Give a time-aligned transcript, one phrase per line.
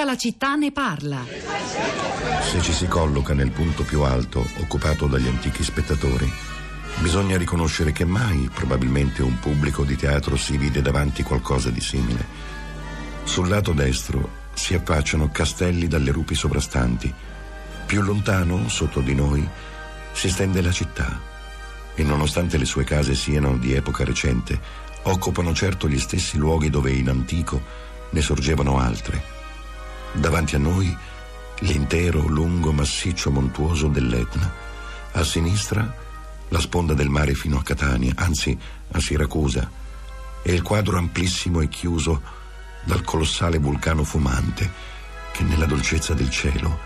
[0.00, 1.26] Tutta la città ne parla.
[2.40, 6.26] Se ci si colloca nel punto più alto, occupato dagli antichi spettatori,
[7.00, 12.24] bisogna riconoscere che mai probabilmente un pubblico di teatro si vide davanti qualcosa di simile.
[13.24, 17.12] Sul lato destro si affacciano castelli dalle rupi sovrastanti.
[17.84, 19.46] Più lontano, sotto di noi,
[20.12, 21.20] si stende la città
[21.94, 24.58] e nonostante le sue case siano di epoca recente,
[25.02, 27.62] occupano certo gli stessi luoghi dove in antico
[28.08, 29.39] ne sorgevano altre.
[30.12, 30.96] Davanti a noi
[31.60, 34.52] l'intero lungo massiccio montuoso dell'Etna,
[35.12, 35.94] a sinistra
[36.48, 38.58] la sponda del mare fino a Catania, anzi
[38.92, 39.70] a Siracusa,
[40.42, 42.20] e il quadro amplissimo e chiuso
[42.84, 44.70] dal colossale vulcano fumante
[45.32, 46.78] che nella dolcezza del cielo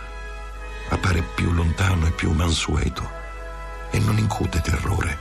[0.90, 3.08] appare più lontano e più mansueto
[3.90, 5.18] e non incute terrore.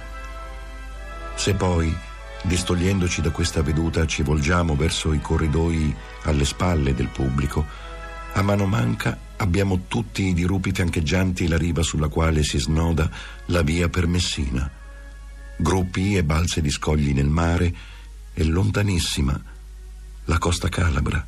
[1.35, 1.95] Se poi,
[2.43, 7.65] distogliendoci da questa veduta, ci volgiamo verso i corridoi alle spalle del pubblico,
[8.33, 13.09] a mano manca abbiamo tutti i dirupi fiancheggianti la riva sulla quale si snoda
[13.47, 14.69] la via per Messina.
[15.57, 17.73] Gruppi e balze di scogli nel mare
[18.33, 19.39] e lontanissima
[20.25, 21.25] la costa calabra,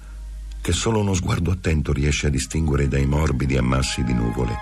[0.62, 4.56] che solo uno sguardo attento riesce a distinguere dai morbidi ammassi di nuvole.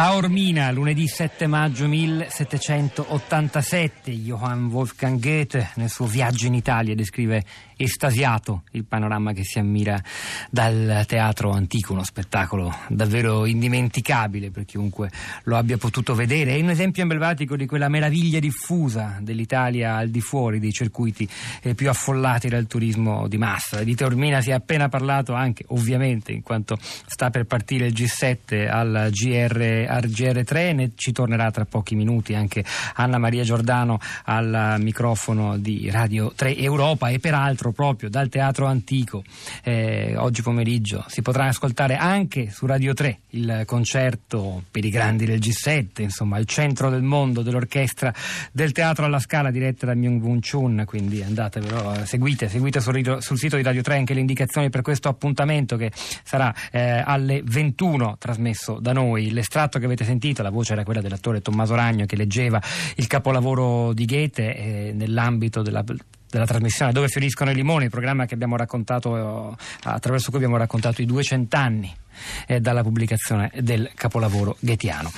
[0.00, 7.44] Taormina, lunedì 7 maggio 1787, Johann Wolfgang Goethe nel suo viaggio in Italia descrive
[7.76, 10.02] estasiato il panorama che si ammira
[10.50, 15.10] dal teatro antico, uno spettacolo davvero indimenticabile per chiunque
[15.44, 16.56] lo abbia potuto vedere.
[16.56, 21.28] È un esempio emblematico di quella meraviglia diffusa dell'Italia al di fuori dei circuiti
[21.62, 23.82] eh, più affollati dal turismo di massa.
[23.82, 28.68] Di Taormina si è appena parlato anche, ovviamente, in quanto sta per partire il G7
[28.68, 34.76] al GR al GR3, ne ci tornerà tra pochi minuti anche Anna Maria Giordano al
[34.78, 39.22] microfono di Radio 3 Europa e peraltro proprio dal Teatro Antico
[39.62, 45.24] eh, oggi pomeriggio si potrà ascoltare anche su Radio 3 il concerto per i grandi
[45.24, 48.12] del G7, insomma il centro del mondo dell'orchestra
[48.52, 52.80] del Teatro alla Scala diretta da Myung Woon Chun, quindi andate però, eh, seguite, seguite
[52.80, 57.02] sul, sul, sito di Radio 3 anche le indicazioni per questo appuntamento che sarà eh,
[57.04, 59.30] alle 21 trasmesso da noi.
[59.30, 62.60] L'estratto che avete sentito, la voce era quella dell'attore Tommaso Ragno che leggeva
[62.96, 65.84] il capolavoro di Goethe eh, nell'ambito della
[66.30, 68.24] della trasmissione Dove fioriscono i limoni, il programma
[69.16, 71.92] eh, attraverso cui abbiamo raccontato i 200 anni
[72.46, 75.10] eh, dalla pubblicazione del capolavoro ghettiano.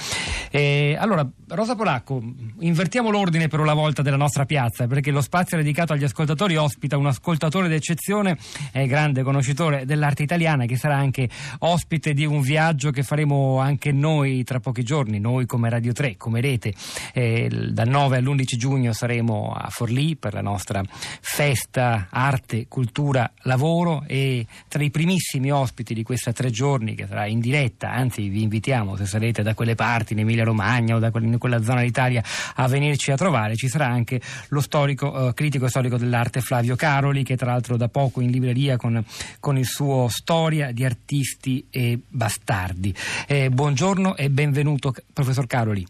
[0.55, 2.23] Eh, allora, Rosa Polacco,
[2.61, 6.99] invertiamo l'ordine per una volta della nostra piazza, perché lo spazio dedicato agli ascoltatori ospita
[6.99, 8.37] un ascoltatore d'eccezione,
[8.71, 11.27] è grande conoscitore dell'arte italiana, che sarà anche
[11.61, 16.19] ospite di un viaggio che faremo anche noi tra pochi giorni, noi come Radio 3,
[16.19, 16.75] come rete.
[17.15, 24.05] Eh, dal 9 all'11 giugno saremo a Forlì per la nostra festa arte, cultura, lavoro
[24.07, 28.43] e tra i primissimi ospiti di questi tre giorni che sarà in diretta, anzi vi
[28.43, 32.23] invitiamo se sarete da quelle parti in Emilia Romagna o da quella zona d'Italia
[32.57, 37.23] a venirci a trovare, ci sarà anche lo storico, eh, critico storico dell'arte Flavio Caroli
[37.23, 39.03] che tra l'altro da poco in libreria con,
[39.41, 42.95] con il suo Storia di artisti e bastardi.
[43.27, 45.87] Eh, buongiorno e benvenuto professor Caroli.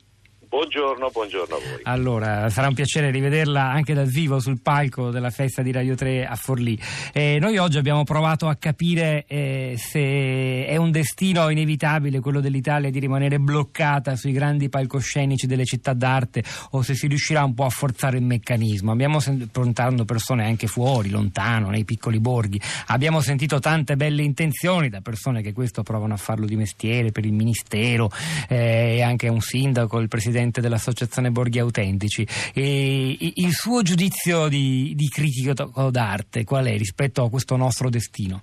[0.82, 1.81] Buongiorno, buongiorno a voi.
[1.84, 6.26] Allora, sarà un piacere rivederla anche dal vivo sul palco della festa di Radio 3
[6.26, 6.76] a Forlì.
[7.12, 12.91] Eh, noi oggi abbiamo provato a capire eh, se è un destino inevitabile quello dell'Italia
[12.91, 17.65] di rimanere bloccata sui grandi palcoscenici delle città d'arte o se si riuscirà un po'
[17.65, 18.91] a forzare il meccanismo.
[18.91, 19.60] Abbiamo sentito
[20.04, 22.60] persone anche fuori, lontano, nei piccoli borghi.
[22.88, 27.25] Abbiamo sentito tante belle intenzioni da persone che questo provano a farlo di mestiere per
[27.25, 28.10] il ministero
[28.48, 32.27] eh, e anche un sindaco, il presidente presidente dell'Associazione Borghi Autentici.
[32.55, 38.43] E il suo giudizio di, di critico d'arte qual è rispetto a questo nostro destino?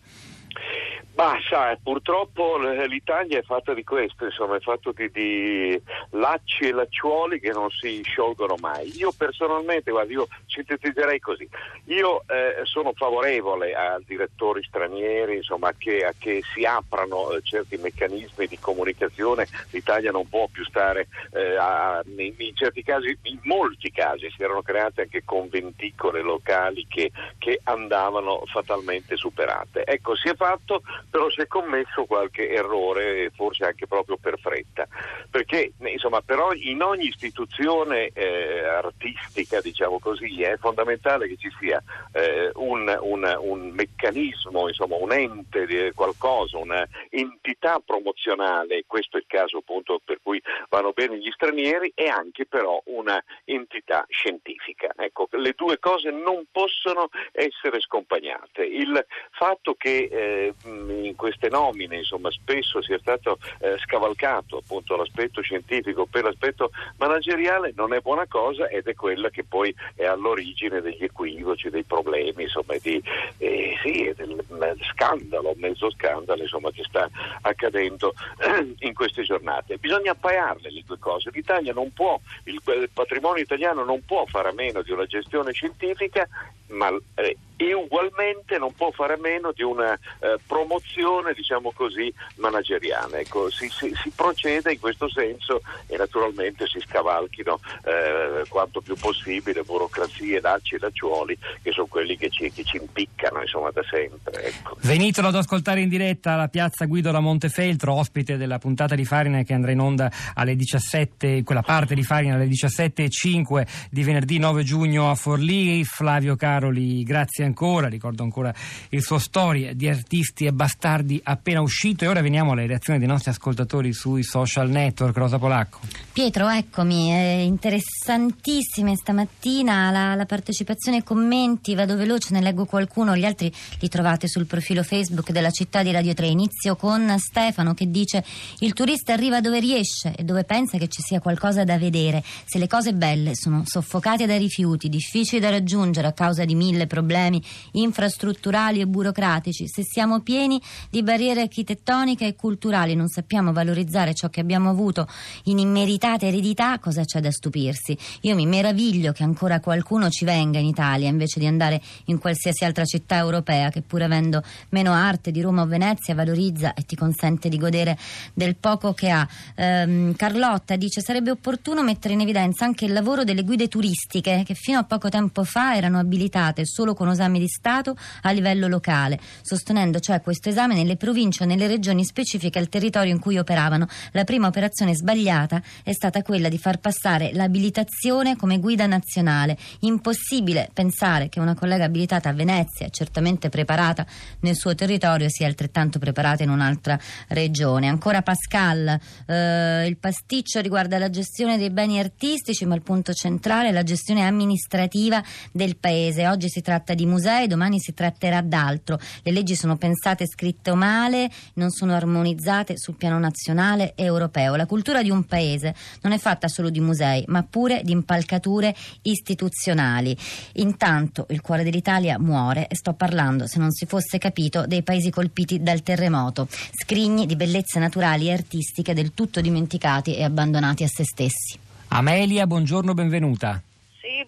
[1.20, 2.56] Ma sai, purtroppo
[2.88, 5.82] l'Italia è fatta di questo, insomma, è fatto di, di,
[6.12, 8.96] lacci e lacciuoli che non si sciolgono mai.
[8.96, 11.46] Io personalmente, guarda, io sintetizzerei così,
[11.88, 17.76] io eh, sono favorevole a direttori stranieri, insomma, che, a che si aprano eh, certi
[17.76, 23.40] meccanismi di comunicazione, l'Italia non può più stare, eh, a, in, in, certi casi, in
[23.44, 29.84] molti casi si erano create anche conventicole locali che, che andavano fatalmente superate.
[29.84, 34.88] Ecco, si è fatto però si è commesso qualche errore, forse anche proprio per fretta,
[35.30, 41.84] perché insomma, però in ogni istituzione eh, artistica, diciamo così, è fondamentale che ci sia
[42.14, 49.58] eh, un, un, un, meccanismo, insomma, un ente, qualcosa, un'entità promozionale, questo è il caso
[49.58, 54.94] appunto per cui vanno bene gli stranieri, e anche però una entità scientifica.
[54.96, 58.64] Ecco, le due cose non possono essere scompagnate.
[58.64, 65.42] Il fatto che eh, in queste nomine insomma, spesso sia stato eh, scavalcato appunto l'aspetto
[65.42, 70.82] scientifico per l'aspetto manageriale non è buona cosa ed è quella che poi è all'origine
[70.82, 73.02] degli equivoci, dei problemi, insomma, di,
[73.38, 74.44] eh, sì, del
[74.92, 77.10] scandalo, mezzo scandalo insomma, che sta
[77.42, 78.14] accadendo
[78.80, 79.78] in queste giornate.
[79.78, 81.30] Bisogna appaiarle le due cose.
[81.32, 85.52] L'Italia non può, il, il patrimonio italiano non può fare a meno di una gestione
[85.52, 86.28] scientifica,
[86.68, 92.12] ma eh, e ugualmente non può fare a meno di una eh, promozione, diciamo così,
[92.36, 93.20] manageriale.
[93.20, 98.96] Ecco, si, si, si, procede in questo senso e naturalmente si scavalchino eh, quanto più
[98.96, 103.82] possibile burocrazie, lacci e lacciuoli che sono quelli che ci, che ci impiccano insomma, da
[103.92, 104.42] sempre.
[104.42, 104.78] Ecco.
[104.80, 109.44] Venitelo ad ascoltare in diretta alla piazza Guido da Montefeltro, ospite della puntata di Farina
[109.44, 114.64] che andrà in onda alle 17, quella parte di Farina alle 17.05 di venerdì 9
[114.64, 115.84] giugno a Forlì.
[115.84, 118.54] Flavio Caroli, grazie ancora, ricordo ancora
[118.90, 123.08] il suo storie di artisti e bastardi appena uscito e ora veniamo alle reazioni dei
[123.08, 125.18] nostri ascoltatori sui social network.
[125.18, 125.80] Rosa Polacco.
[126.14, 133.26] Pietro, eccomi, eh, interessantissime stamattina la, la partecipazione commenti, vado veloce, ne leggo qualcuno, gli
[133.26, 136.28] altri li trovate sul profilo Facebook della città di Radio 3.
[136.28, 138.24] Inizio con Stefano che dice
[138.60, 142.24] il turista arriva dove riesce e dove pensa che ci sia qualcosa da vedere.
[142.46, 146.88] Se le cose belle sono soffocate dai rifiuti, difficili da raggiungere a causa di mille
[146.88, 147.39] problemi
[147.72, 154.30] infrastrutturali e burocratici, se siamo pieni di barriere architettoniche e culturali, non sappiamo valorizzare ciò
[154.30, 155.08] che abbiamo avuto
[155.46, 157.98] in immeritata eredità, cosa c'è da stupirsi?
[158.22, 162.66] Io mi meraviglio che ancora qualcuno ci venga in Italia invece di andare in qualsiasi
[162.66, 166.96] altra città europea che pur avendo meno arte di Roma o Venezia valorizza e ti
[166.96, 167.98] consente di godere
[168.34, 169.28] del poco che ha.
[169.56, 174.54] Ehm, Carlotta dice sarebbe opportuno mettere in evidenza anche il lavoro delle guide turistiche che
[174.54, 179.20] fino a poco tempo fa erano abilitate solo con esami di Stato a livello locale,
[179.42, 183.88] sostenendo cioè questo esame nelle province o nelle regioni specifiche al territorio in cui operavano.
[184.12, 189.58] La prima operazione sbagliata è stata quella di far passare l'abilitazione come guida nazionale.
[189.82, 194.06] Impossibile pensare che una collega abilitata a Venezia, certamente preparata
[194.42, 197.00] nel suo territorio, sia altrettanto preparata in un'altra
[197.30, 197.88] regione.
[197.88, 203.70] Ancora Pascal, eh, il pasticcio riguarda la gestione dei beni artistici, ma il punto centrale
[203.70, 206.28] è la gestione amministrativa del paese.
[206.28, 209.00] Oggi si tratta di musei, domani si tratterà d'altro.
[209.22, 214.56] Le leggi sono pensate, scritte o male, non sono armonizzate sul piano nazionale e europeo.
[214.56, 218.76] La cultura di un paese non è fatta solo di musei, ma pure di impalcature
[219.04, 220.18] istituzionali.
[220.54, 225.10] Intanto il cuore dell'Italia muore e sto parlando, se non si fosse capito, dei paesi
[225.10, 230.88] colpiti dal terremoto, scrigni di bellezze naturali e artistiche del tutto dimenticati e abbandonati a
[230.88, 231.58] se stessi.
[231.90, 233.62] Amelia, buongiorno, benvenuta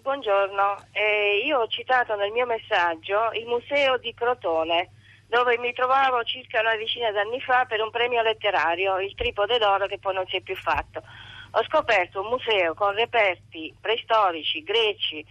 [0.00, 0.76] buongiorno.
[0.92, 4.90] Eh, io ho citato nel mio messaggio il museo di Crotone,
[5.26, 9.86] dove mi trovavo circa una decina d'anni fa per un premio letterario, il Tripode d'Oro,
[9.86, 11.02] che poi non si è più fatto.
[11.52, 15.24] Ho scoperto un museo con reperti preistorici, greci,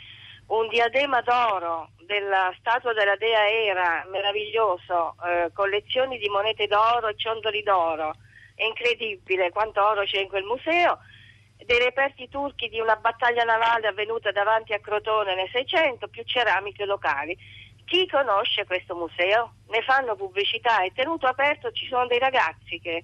[0.47, 7.15] un diadema d'oro della statua della dea Era, meraviglioso, eh, collezioni di monete d'oro e
[7.15, 8.13] ciondoli d'oro.
[8.53, 10.99] È incredibile quanto oro c'è in quel museo
[11.71, 16.83] dei reperti turchi di una battaglia navale avvenuta davanti a Crotone nel 600, più ceramiche
[16.83, 17.37] locali.
[17.85, 19.53] Chi conosce questo museo?
[19.69, 23.03] Ne fanno pubblicità, è tenuto aperto, ci sono dei ragazzi che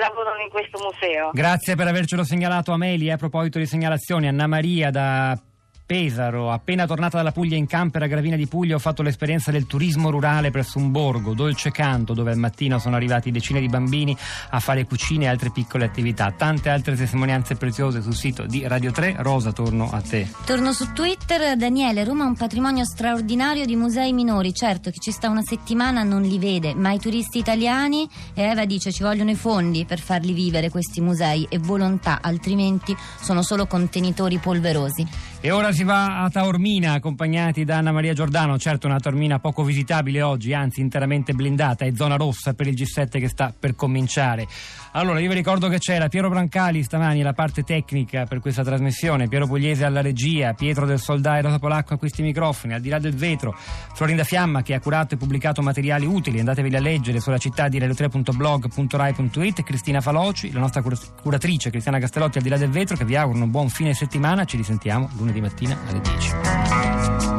[0.00, 1.30] lavorano in questo museo.
[1.32, 3.14] Grazie per avercelo segnalato Amelia.
[3.14, 5.38] A proposito di segnalazioni, Anna Maria da
[5.84, 9.66] Pesaro, appena tornata dalla Puglia in camper a Gravina di Puglia ho fatto l'esperienza del
[9.66, 14.16] turismo rurale presso un borgo, Dolce Canto, dove al mattino sono arrivati decine di bambini
[14.50, 16.32] a fare cucine e altre piccole attività.
[16.32, 19.16] Tante altre testimonianze preziose sul sito di Radio 3.
[19.18, 20.30] Rosa, torno a te.
[20.46, 21.56] Torno su Twitter.
[21.56, 24.54] Daniele, Roma ha un patrimonio straordinario di musei minori.
[24.54, 28.64] Certo, chi ci sta una settimana non li vede, ma i turisti italiani, e Eva
[28.64, 33.66] dice ci vogliono i fondi per farli vivere questi musei e volontà, altrimenti sono solo
[33.66, 35.06] contenitori polverosi.
[35.44, 39.64] E ora si va a Taormina accompagnati da Anna Maria Giordano, certo una Taormina poco
[39.64, 44.46] visitabile oggi, anzi interamente blindata, è zona rossa per il G7 che sta per cominciare.
[44.92, 49.26] Allora io vi ricordo che c'era Piero Brancali stamani alla parte tecnica per questa trasmissione,
[49.26, 52.88] Piero Pugliese alla regia, Pietro del Soldà e Rosa Polacco a questi microfoni, al di
[52.88, 53.52] là del vetro,
[53.94, 57.80] Florinda Fiamma che ha curato e pubblicato materiali utili, andateveli a leggere sulla città di
[57.80, 63.16] radio3.blog.rai.it, Cristina Faloci, la nostra curatrice Cristiana Castellotti al di là del vetro che vi
[63.16, 67.31] auguro un buon fine settimana, ci risentiamo lunedì lunedì mattina alle 10.